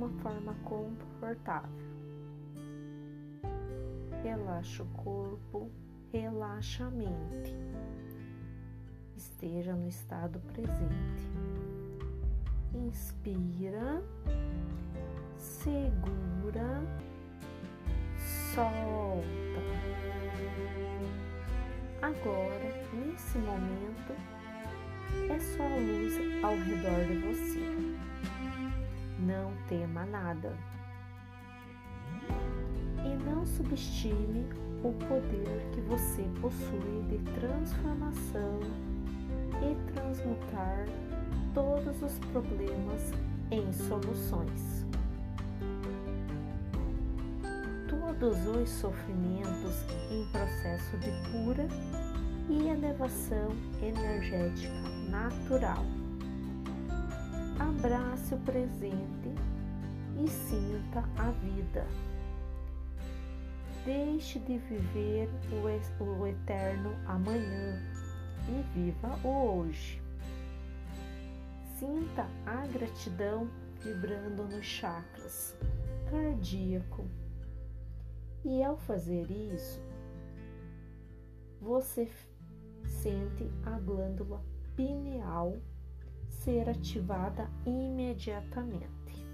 uma 0.00 0.08
forma 0.22 0.54
confortável. 0.64 1.68
Relaxa 4.22 4.82
o 4.82 4.86
corpo, 4.86 5.70
relaxa 6.10 6.86
a 6.86 6.90
mente. 6.90 7.54
Esteja 9.14 9.74
no 9.74 9.86
estado 9.86 10.40
presente. 10.52 11.30
Inspira, 12.74 14.02
segura, 15.36 16.82
solta. 18.54 19.20
Agora, 22.00 22.86
nesse 22.94 23.36
momento, 23.36 24.14
é 25.30 25.38
só 25.38 25.62
a 25.62 25.76
luz 25.76 26.42
ao 26.42 26.56
redor 26.56 27.06
de 27.06 27.18
você. 27.18 28.00
Não 29.20 29.52
tema 29.68 30.06
nada. 30.06 30.56
E 33.04 33.24
não 33.24 33.44
subestime 33.44 34.46
o 34.82 34.92
poder 34.94 35.68
que 35.72 35.80
você 35.82 36.22
possui 36.40 37.02
de 37.08 37.18
transformação 37.38 38.60
e 39.60 39.92
transmutar 39.92 40.86
todos 41.52 42.02
os 42.02 42.18
problemas 42.30 43.12
em 43.50 43.70
soluções. 43.72 44.86
Todos 47.88 48.46
os 48.46 48.70
sofrimentos 48.70 49.84
em 50.10 50.26
processo 50.32 50.96
de 50.98 51.10
cura 51.30 51.68
e 52.48 52.68
elevação 52.68 53.50
energética 53.82 54.88
natural. 55.10 55.84
Abrace 57.60 58.34
o 58.34 58.38
presente 58.38 59.28
e 60.18 60.26
sinta 60.26 61.04
a 61.18 61.30
vida. 61.30 61.86
Deixe 63.84 64.38
de 64.38 64.56
viver 64.56 65.28
o 66.00 66.26
eterno 66.26 66.96
amanhã 67.06 67.78
e 68.48 68.62
viva 68.72 69.14
o 69.22 69.58
hoje. 69.58 70.00
Sinta 71.78 72.26
a 72.46 72.66
gratidão 72.66 73.46
vibrando 73.82 74.44
nos 74.44 74.64
chakras 74.64 75.54
cardíaco. 76.10 77.06
E 78.42 78.62
ao 78.62 78.78
fazer 78.78 79.30
isso, 79.30 79.82
você 81.60 82.10
sente 82.86 83.50
a 83.66 83.78
glândula 83.78 84.42
pineal 84.74 85.58
ser 86.30 86.68
ativada 86.68 87.50
imediatamente 87.66 89.26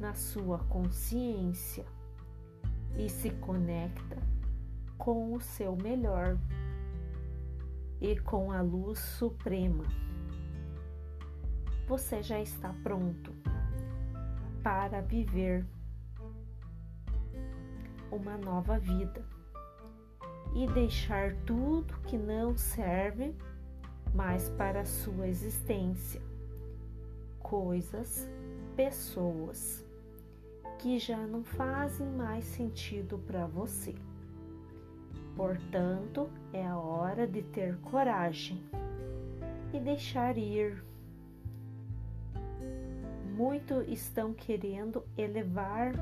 na 0.00 0.14
sua 0.14 0.58
consciência 0.64 1.84
e 2.96 3.08
se 3.08 3.30
conecta 3.30 4.16
com 4.96 5.34
o 5.34 5.40
seu 5.40 5.76
melhor 5.76 6.36
e 8.00 8.18
com 8.20 8.50
a 8.52 8.60
luz 8.60 8.98
suprema. 8.98 9.84
Você 11.86 12.22
já 12.22 12.40
está 12.40 12.72
pronto 12.82 13.32
para 14.62 15.00
viver 15.00 15.64
uma 18.10 18.36
nova 18.36 18.78
vida 18.78 19.24
e 20.54 20.66
deixar 20.72 21.34
tudo 21.46 21.94
que 22.00 22.16
não 22.16 22.56
serve 22.56 23.34
mais 24.14 24.48
para 24.50 24.80
a 24.80 24.84
sua 24.84 25.28
existência. 25.28 26.20
Coisas, 27.40 28.28
pessoas 28.76 29.84
que 30.78 30.98
já 30.98 31.18
não 31.26 31.42
fazem 31.42 32.06
mais 32.06 32.44
sentido 32.44 33.18
para 33.18 33.46
você. 33.46 33.94
Portanto, 35.36 36.28
é 36.52 36.66
a 36.66 36.76
hora 36.78 37.26
de 37.26 37.42
ter 37.42 37.76
coragem 37.78 38.62
e 39.72 39.80
deixar 39.80 40.36
ir. 40.36 40.84
Muito 43.36 43.82
estão 43.82 44.32
querendo 44.32 45.04
elevar 45.16 45.92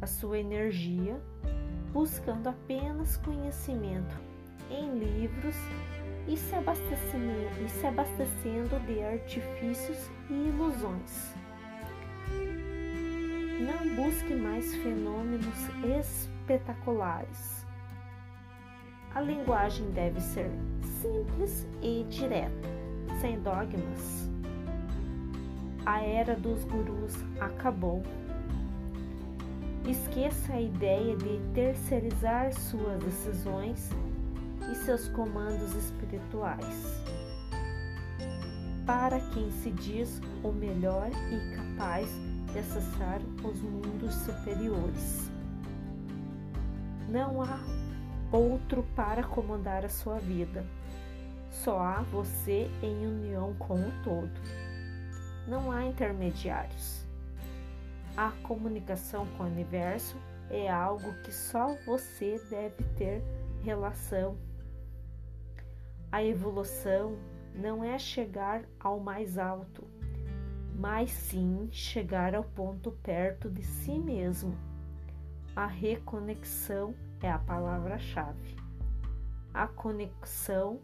a 0.00 0.06
sua 0.06 0.38
energia, 0.38 1.20
buscando 1.92 2.48
apenas 2.48 3.16
conhecimento 3.16 4.35
em 4.70 4.98
livros 4.98 5.56
e 6.28 6.36
se, 6.36 6.54
abastecendo, 6.54 7.64
e 7.64 7.68
se 7.68 7.86
abastecendo 7.86 8.80
de 8.86 9.02
artifícios 9.02 10.10
e 10.28 10.34
ilusões. 10.34 11.34
Não 13.60 13.96
busque 13.96 14.34
mais 14.34 14.74
fenômenos 14.76 15.56
espetaculares. 16.00 17.64
A 19.14 19.20
linguagem 19.20 19.90
deve 19.92 20.20
ser 20.20 20.50
simples 21.00 21.66
e 21.82 22.04
direta, 22.10 22.68
sem 23.20 23.40
dogmas. 23.40 24.30
A 25.86 26.02
era 26.02 26.34
dos 26.34 26.64
gurus 26.64 27.14
acabou. 27.40 28.02
Esqueça 29.88 30.52
a 30.52 30.60
ideia 30.60 31.16
de 31.16 31.40
terceirizar 31.54 32.52
suas 32.52 33.02
decisões 33.04 33.90
e 34.70 34.74
seus 34.74 35.08
comandos 35.08 35.74
espirituais. 35.74 37.04
Para 38.84 39.20
quem 39.30 39.50
se 39.50 39.70
diz 39.70 40.20
o 40.42 40.52
melhor 40.52 41.10
e 41.10 41.56
capaz 41.56 42.08
de 42.52 42.58
acessar 42.58 43.20
os 43.44 43.60
mundos 43.60 44.14
superiores. 44.14 45.30
Não 47.08 47.42
há 47.42 47.58
outro 48.32 48.84
para 48.94 49.22
comandar 49.22 49.84
a 49.84 49.88
sua 49.88 50.18
vida. 50.18 50.64
Só 51.50 51.80
há 51.80 52.02
você 52.02 52.70
em 52.82 53.06
união 53.06 53.54
com 53.54 53.74
o 53.74 53.92
todo. 54.02 54.30
Não 55.48 55.70
há 55.70 55.84
intermediários. 55.84 57.06
A 58.16 58.30
comunicação 58.42 59.26
com 59.36 59.44
o 59.44 59.46
universo 59.46 60.16
é 60.50 60.70
algo 60.70 61.12
que 61.22 61.32
só 61.32 61.76
você 61.84 62.40
deve 62.50 62.82
ter 62.96 63.22
relação 63.62 64.36
a 66.16 66.24
evolução 66.24 67.18
não 67.54 67.84
é 67.84 67.98
chegar 67.98 68.64
ao 68.80 68.98
mais 68.98 69.36
alto, 69.36 69.84
mas 70.74 71.10
sim 71.10 71.68
chegar 71.70 72.34
ao 72.34 72.42
ponto 72.42 72.90
perto 72.90 73.50
de 73.50 73.62
si 73.62 73.98
mesmo. 73.98 74.56
A 75.54 75.66
reconexão 75.66 76.94
é 77.20 77.30
a 77.30 77.38
palavra-chave. 77.38 78.56
A 79.52 79.66
conexão 79.66 80.80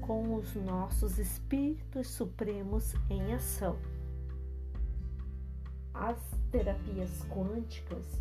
com 0.00 0.34
os 0.34 0.56
nossos 0.56 1.16
espíritos 1.16 2.08
supremos 2.08 2.92
em 3.08 3.34
ação. 3.34 3.78
As 5.94 6.20
terapias 6.50 7.24
quânticas 7.28 8.20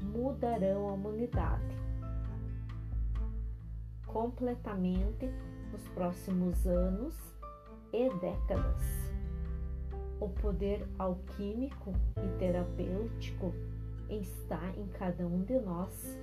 mudarão 0.00 0.88
a 0.88 0.92
humanidade 0.92 1.84
completamente 4.14 5.28
nos 5.74 5.88
próximos 5.88 6.66
anos 6.68 7.16
e 7.92 8.08
décadas. 8.20 9.10
O 10.20 10.28
poder 10.28 10.86
alquímico 10.96 11.92
e 12.16 12.38
terapêutico 12.38 13.52
está 14.08 14.72
em 14.76 14.86
cada 14.86 15.26
um 15.26 15.42
de 15.42 15.58
nós. 15.58 16.16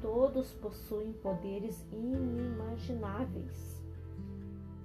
Todos 0.00 0.50
possuem 0.54 1.12
poderes 1.12 1.84
inimagináveis 1.92 3.82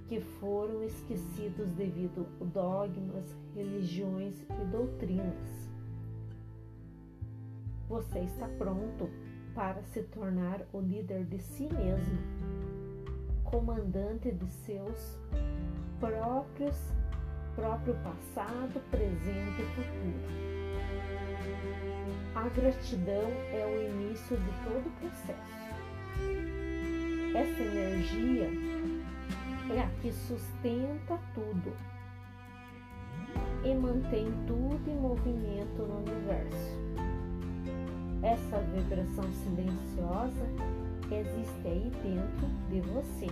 que 0.10 0.20
foram 0.20 0.84
esquecidos 0.84 1.70
devido 1.72 2.28
a 2.42 2.44
dogmas, 2.44 3.34
religiões 3.56 4.42
e 4.42 4.66
doutrinas. 4.66 5.70
Você 7.88 8.20
está 8.20 8.50
pronto 8.58 9.10
para 9.56 9.82
se 9.84 10.04
tornar 10.04 10.66
o 10.74 10.82
líder 10.82 11.24
de 11.26 11.40
si 11.40 11.64
mesmo 11.72 12.44
comandante 13.54 14.32
de 14.32 14.52
seus 14.66 15.20
próprios 16.00 16.76
próprio 17.56 17.94
passado, 17.98 18.82
presente 18.90 19.62
e 19.62 19.66
futuro. 19.76 20.18
A 22.34 22.50
gratidão 22.50 23.30
é 23.52 23.64
o 23.68 23.92
início 23.92 24.36
de 24.38 24.52
todo 24.64 24.88
o 24.88 24.92
processo. 25.00 25.64
Essa 27.36 27.62
energia 27.62 28.50
é 29.72 29.82
a 29.82 29.90
que 30.02 30.12
sustenta 30.12 31.20
tudo 31.36 31.74
e 33.64 33.76
mantém 33.76 34.26
tudo 34.48 34.90
em 34.90 34.96
movimento 34.96 35.84
no 35.84 35.98
universo. 36.00 36.82
Essa 38.24 38.58
vibração 38.62 39.32
silenciosa 39.44 40.48
existe 41.12 41.68
aí 41.68 41.92
dentro 42.04 42.48
de 42.70 42.82
você, 42.82 43.28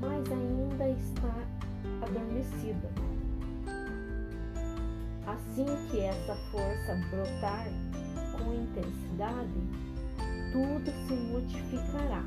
mas 0.00 0.30
ainda 0.30 0.88
está 0.88 1.34
adormecida. 2.02 2.88
Assim 5.26 5.66
que 5.90 6.00
essa 6.00 6.34
força 6.50 6.94
brotar 7.10 7.66
com 8.32 8.52
intensidade, 8.54 9.60
tudo 10.52 10.90
se 11.06 11.14
multiplicará, 11.14 12.24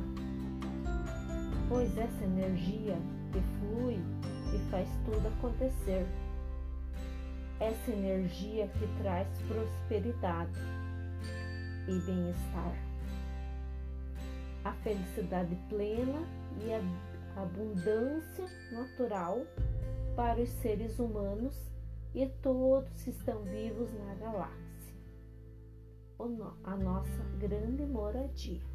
pois 1.67 1.97
essa 1.97 2.23
energia 2.23 2.97
que 3.31 3.41
flui 3.59 3.99
e 4.55 4.71
faz 4.71 4.87
tudo 5.05 5.27
acontecer, 5.27 6.05
essa 7.59 7.91
energia 7.91 8.67
que 8.67 8.87
traz 9.01 9.27
prosperidade 9.47 10.59
e 11.87 11.99
bem-estar, 11.99 12.92
a 14.73 14.75
felicidade 14.83 15.55
plena 15.69 16.27
e 16.65 16.73
a 16.73 17.41
abundância 17.41 18.45
natural 18.71 19.45
para 20.15 20.41
os 20.41 20.49
seres 20.49 20.97
humanos 20.99 21.55
e 22.13 22.25
todos 22.41 23.03
que 23.03 23.11
estão 23.11 23.43
vivos 23.43 23.91
na 23.93 24.15
galáxia, 24.15 24.95
a 26.63 26.75
nossa 26.75 27.23
grande 27.39 27.85
moradia. 27.85 28.72